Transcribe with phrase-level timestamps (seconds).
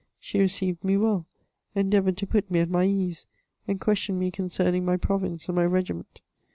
[0.19, 1.27] She received me well,
[1.75, 3.27] endeavoured to put me at my ease,
[3.67, 6.21] and questioned me con cerning my province and my regiment.